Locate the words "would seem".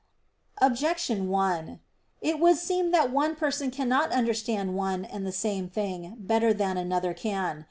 2.39-2.89